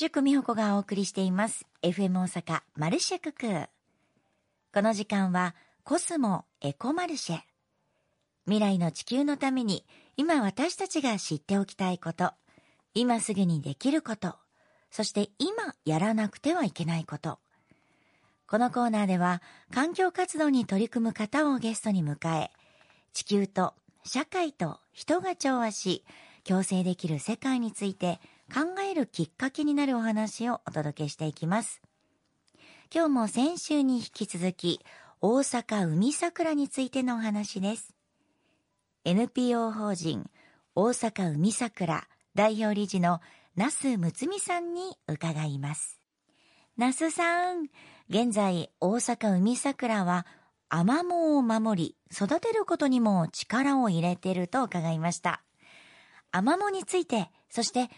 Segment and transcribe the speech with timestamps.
[0.00, 1.66] 宿美穂子がお送りしています。
[1.82, 3.68] FM 大阪マルシェクク。
[4.72, 7.40] この時間はコスモエコマルシェ。
[8.44, 9.84] 未来の地球のために
[10.16, 12.30] 今私たちが知っておきたいこと、
[12.94, 14.36] 今すぐにできること、
[14.92, 17.40] そして今やらなくてはいけないこと。
[18.46, 19.42] このコーナーでは
[19.74, 22.52] 環境活動に取り組む方をゲストに迎え、
[23.14, 23.74] 地球と
[24.04, 26.04] 社会と人が調和し、
[26.44, 28.20] 共生できる世界について
[28.52, 31.82] 考えるきっかけになるお話をお届けしていきます。
[32.92, 34.80] 今日も先週に引き続き、
[35.20, 37.94] 大阪海桜についてのお話です。
[39.04, 40.30] NPO 法人
[40.74, 43.20] 大阪海桜代表理事の
[43.56, 46.00] 那須睦美さんに伺います。
[46.76, 47.66] 那須さん、
[48.08, 50.24] 現在大阪海桜は
[50.68, 55.42] アマモを守り育てることにも力を入れていると伺いました。
[56.30, 57.90] アマモについて、そして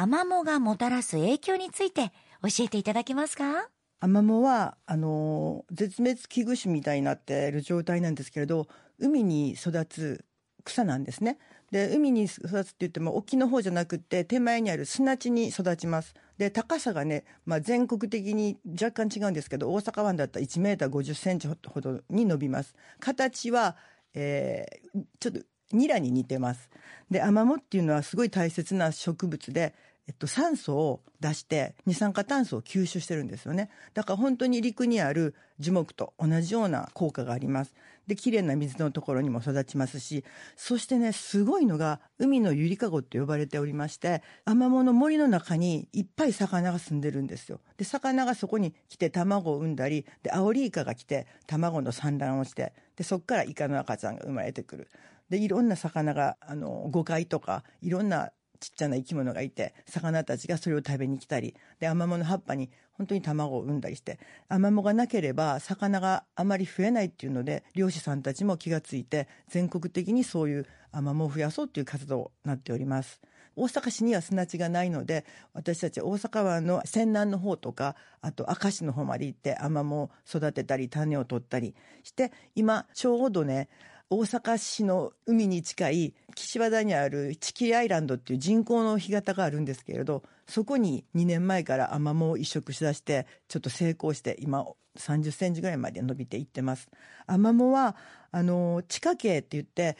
[0.00, 2.12] アマモがもたらす影響について
[2.42, 3.68] 教えていただけますか？
[3.98, 8.68] アマモは、あの、絶滅危惧種みたいになっている状態なんですけれど、
[9.00, 10.24] 海に育つ
[10.62, 11.40] 草なんですね。
[11.72, 16.14] で、海に育つって言っても沖の方じゃなくて手前にある砂地に育ちます。
[16.36, 22.76] で、高さがね、まあ、全国的に若干違うんですけど、大阪湾だったら1メーター50センチほどに伸びます。
[23.00, 23.74] 形は、
[24.14, 25.40] えー、ちょっと
[25.72, 26.70] ニラに似てます。
[27.10, 29.74] で、アマモっていうのはすごい大切な植物で、
[30.08, 33.68] えっと、酸素を出して二酸化炭素を吸収してるんですよね。
[33.92, 37.74] だから本当に陸にある樹木と同じような効果があります。
[38.06, 40.24] で、綺麗な水のところにも育ちますし、
[40.56, 47.60] そしてね、すごいのが海のゆりかごって呼ばれておりまして、アマモの森の中にいっぱい魚が住んでるんですよ。
[47.76, 54.88] で、魚がそこに来て卵を産んだり、で、アオリイカが来て卵の産卵をして、で、そこからイカの赤ちゃんが生まれてくる。
[55.30, 73.20] で、いろんな魚が、あの、誤解とか、いろんなちっちゃな生き物がいて、魚たちがそれを食べに来たり、で、アマモの葉っぱに本当に卵を産んだりして、アマモがなければ魚があまり増えないっていうので、漁師さんたちも気がついて、全国的にそういうアマモを増やそうっていう活動になっております。
[73.54, 83.68] 大阪市には砂地がないので、私たち大阪湾の泉南の方とか、あと明石の方まで行ってアマモを育てたり、種を取ったりして、今、ちょうどね、
[84.10, 94.64] 大阪市の海に近い岸和田にあるチキリアイランドっていう人工の干潟があるんですけれど、そこに2年前からアマモを移植しだして、ちょっと成功して今
[94.96, 96.88] 30センチぐらいまで伸びていってます。
[97.26, 97.96] アマモは、
[98.30, 99.98] あの、地下茎って言って、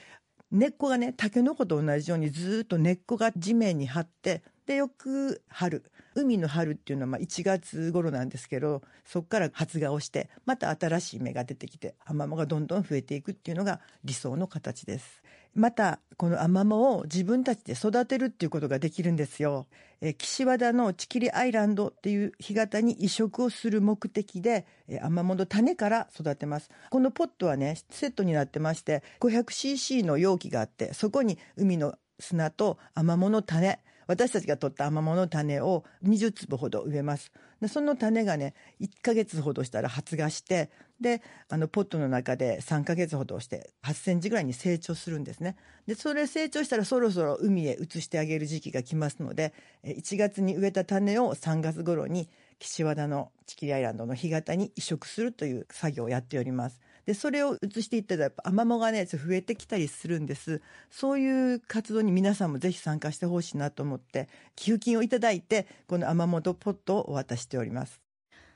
[0.51, 5.85] 根っこがね、タケノコと同じようにずっと根っこが地面に張って、で、よく春、
[6.19, 15.23] 海の春っていうのはまあ1月頃なんですけど、そこから発芽をして、また新しい芽が出てきて、アマモがどんどん増えていくっていうのが理想の形です。
[15.55, 19.67] また、このアマモを自分たちで育てるっていうことができるんですよ。
[20.01, 26.71] え岸和田のチキリアイランドっていう干潟に移植をする目的で、えアマモの種から育てます。
[26.91, 37.31] このポットはね、セットになってまして、500cc の容器があって、そこに海の砂とアマモの種、私たちが取ったアマモの種を20粒ほど植えます。
[37.61, 40.71] でその種がね、1ヶ月ほどしたら発芽して、
[41.01, 45.57] で、あの、ポットの中で3ヶ月ほどして、8センチぐらいに成長するんですね。
[45.87, 49.53] で、それ成長したらそろそろ海へ移してあげる時期が来ますので、
[49.85, 56.81] 1月に植えた種を3月頃に岸和田のチキリアイランドの干潟に移植するという作業をやっております。
[57.09, 60.61] で、それを移していったら、やっぱアマモがね、増えてきたりするんです。
[60.91, 68.03] そういう活動に皆さんもぜひ参加してほしいなと思って、寄付金をいただいて、このアマモとポットをお渡ししております。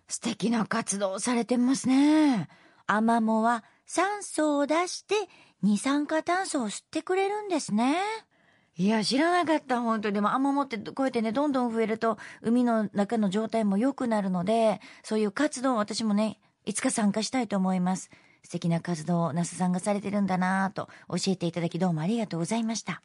[0.06, 2.46] 素敵な活動をされてますね。
[2.86, 5.14] アマモは酸素を出して
[5.62, 7.96] 二酸化炭素を吸ってくれるんですね。
[8.76, 10.14] いや、知らなかった、本当に。
[10.16, 18.10] でも、アマモってこうやってね、どんどん増えると、海の中の状態も良くなるので、そういう活動を私もね、いつか参加したいと思います。
[18.42, 23.02] 素敵な活動を那須さんがされてるんだなと教えていただきどうもありがとうございました。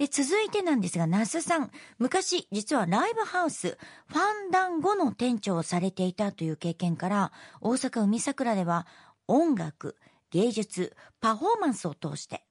[0.00, 8.86] で、続いてなんですが、那須さん、昔、実はライブハウス、ファンダンゴの店長をされていたという経験から、大阪海桜では、
[9.28, 9.96] 音楽、
[10.30, 12.42] 芸術、パフォーマンスを通して、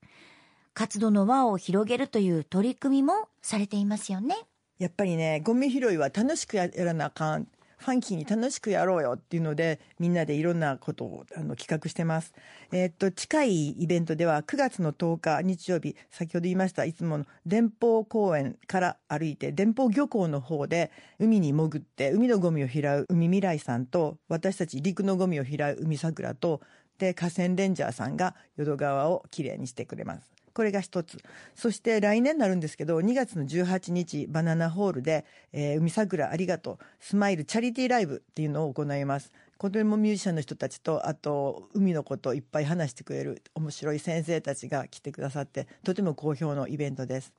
[0.75, 4.37] 活動の輪を広げるという取り組みもされていますよね。
[4.77, 7.47] やっぱりね、ゴミ拾いは楽しくやらなあかん。
[7.79, 12.33] ファンキーに楽しくやろうよっていうので、みんなでいろんなことをあの企画してます。
[12.73, 26.59] えー、っと、近いイベントでは9月の10日日曜日、先ほど言いました、いつもの電報公園から歩いて、電報漁港の方で海に潜って、海のゴミを拾う海未来さんと、私たち陸のゴミを拾う海桜と、
[26.97, 30.38] で、河川レンジャーさんが淀川をきれいにしてくれます。
[30.59, 31.19] これが一つ。
[31.55, 35.23] そして来年になるんですけど、2月の18日、バナナホールで、
[35.53, 39.31] えー、海桜ありがとう、スマイルチャリティーライブっていうのを行います。
[39.57, 47.31] これもミュージシャンの人たちと、あと、海のことをいっぱい話してくれる面白い先生たちが来てくださって、とても好評のイベントです。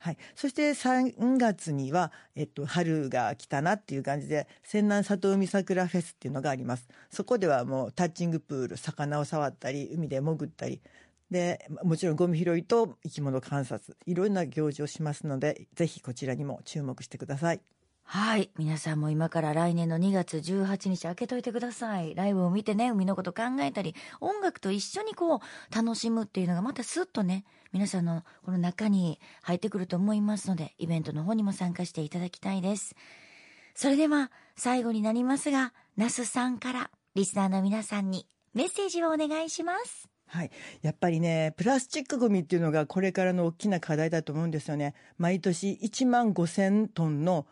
[0.00, 10.80] はい、そして3月には、えっと、春が来たなっていう感じで泉南里海桜フェスっていうのがありますそこではもうタッチングプール魚を触ったり海で潜ったり
[11.30, 17.60] でもちろんゴミ拾いと生き物観察いろんな行事をしますのでぜひこちらにも注目してください。
[18.10, 18.50] はい。
[18.56, 22.14] 皆さんも今から来年の2月18日開けといてください。
[22.14, 25.40] ライブを見てね、海のこと考えたり、音楽と一緒にこう、
[25.76, 32.96] 楽しむっていうのがまたスッとね、皆さんのこの中に入ってくると思いますので、イベントの方にも参加していただきたいです。
[33.74, 40.08] それでは、最後になりますが、那須さんから、リスナーの皆さんにメッセージをお願いします。
[40.28, 40.50] はい、
[40.82, 44.94] やっぱりねプラスチックごみっていうのがこれからの大きな課題だと思うんですよね。
[45.16, 47.46] 毎年1万5000トンの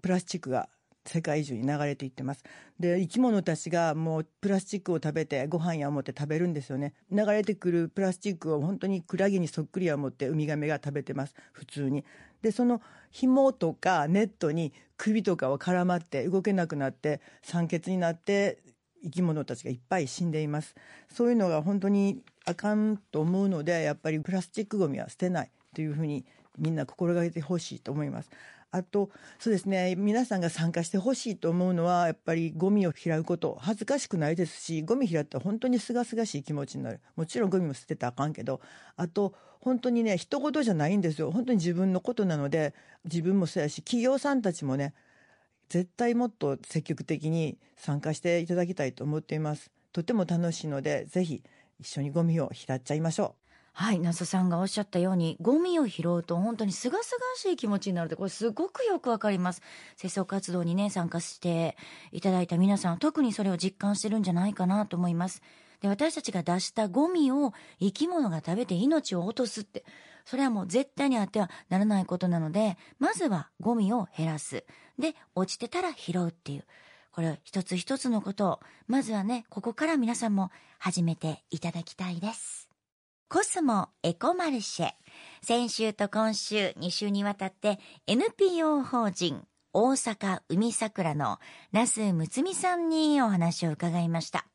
[0.00, 0.68] プラスチックが
[1.06, 2.44] 世界中に流れていってます。
[2.78, 6.94] で生き物たちがもうプラスチックを食べてご飯や思って食べるんですよね。
[7.10, 11.34] 流れてくるプラスチックを本当にクラゲにそっくりや思ってウミガメが食べてます。
[11.52, 12.04] 普通に。
[12.42, 12.80] でその
[13.10, 18.58] 紐とかネットに首とかは絡まって動けなくなって酸欠になって
[19.02, 20.74] 生き物たちがいっぱい死んでいます。
[21.12, 26.24] そういうのが本当にあかんと思うのでやっぱりプラスチックごみは捨てないというふうに
[26.58, 28.30] みんな心がけてほしいと思います。
[28.72, 29.10] あと
[29.40, 33.56] そうですね皆さんが参加してほしいと思うのはやっぱりゴミを拾うこと。
[33.60, 37.00] 恥ずかしくないですしゴミ拾ったら本当にすがすがしい気持ちになる。
[37.16, 38.60] もちろんゴミも捨てたらあかんけど。
[38.96, 41.30] あと本当にね人事じゃないんですよ。
[41.32, 42.74] 本当に自分のことなので
[43.04, 44.94] 自分もそうやし企業さんたちもね
[45.70, 51.42] 絶対もっと積極的に参加していただきたいと思っていますとても楽しいのでぜひ
[51.78, 53.40] 一緒にゴミを拾っちゃいましょう
[53.72, 59.62] はい、那須さんがおっしゃったように、ゴミを拾うと本当にすがすがしい気持ちになるって、これすごくよくわかります。
[59.98, 61.76] 清掃活動にね、参加して
[62.12, 65.40] いただいた皆さん、特にそれを実感してるんじゃないかなと思います。
[65.80, 69.84] で、私たちが出したゴミを生き物が食べて命を落とすって、
[70.24, 74.64] それはもう絶対にあってはならないことなので、まずはゴミを減らす。
[74.98, 76.64] で、落ちてたら拾うっていう。
[77.12, 82.68] これ一つ一つのことを、まずはね、ここから皆さんも始めていただきたいです。
[83.28, 84.92] コスモエコマルシェ。
[85.42, 91.38] 先週と今週2週にわたって NPO 法人大阪海桜の
[91.70, 94.46] 那須睦美さんにお話を伺いました。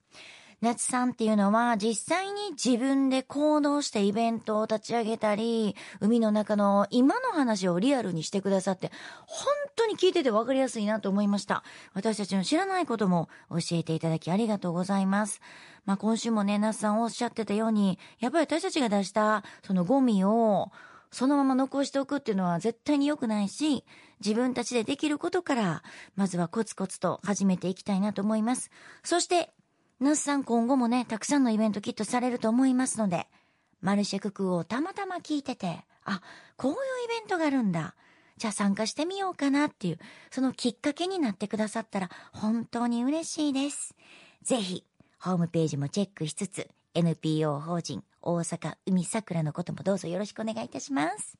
[0.61, 8.91] 夏さんっていうのは実際に自分で行動してイベントを立ち上げたり、海の中の今の話をリアルにしてくださって、
[9.27, 11.63] 本当に聞いてて分かりやすいなと思いました。
[11.93, 15.41] 私たちの知らないことも教えていただきありがとうございます。
[15.85, 20.71] まあ今週もね、夏さんおっしゃってたように、やっぱり私たちが出したそのゴミを、
[21.11, 23.85] そのまま残しておくっていうのは絶対に良くないし、
[24.19, 25.83] 自分たちでできることから、
[26.15, 28.69] まずはコツコツと始めていきたいなと思います。
[29.03, 29.53] そして、
[29.99, 33.27] ナスさん今後もね、たくさんのイベントきっとされると思いますので、
[33.81, 36.21] マルシェククをたまたま聞いてて、あ、
[36.57, 37.95] こういうイベントがあるんだ。
[38.37, 39.99] じゃあ参加してみようかなっていう、
[40.31, 43.95] そのきっかけになってくださったら本当に嬉しいです。
[44.43, 44.83] ぜひ、
[45.17, 51.37] ホームページもチェックしつつ、NPO 法人大阪海桜のこともどうぞよろしくお願いいたします。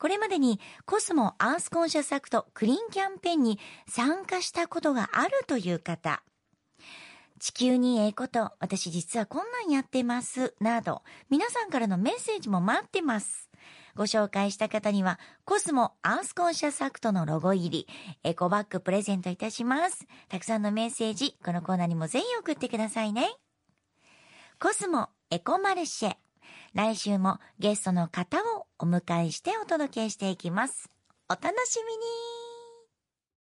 [0.00, 6.24] これまでにコスモアースコンシャスアクトクリーンキャンペーンに参加したことがあるという方、
[7.42, 13.50] 地球にええこと、私実はこんなんやってます、など、皆さんからのメッセージも待ってます。
[13.96, 17.88] ご紹介した方には、コスモアースコンシャスアクトのロゴ入り、
[18.22, 20.06] エコバッグプレゼントいたします。
[20.28, 23.34] たくさんのメッセージ、このコーナーにもぜひ送ってくださいね。
[24.60, 26.16] コスモエコマルシェ。
[26.74, 30.88] 来週もゲストの方をお迎えしてお届けしていきます。
[31.28, 32.41] お楽しみに